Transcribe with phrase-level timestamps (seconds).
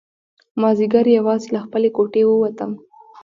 [0.61, 2.71] مازیګر یوازې له خپلې کوټې ووتم.